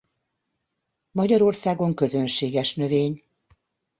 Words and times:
Magyarországon 1.11 1.93
közönséges 1.95 2.75
növény. 2.75 3.23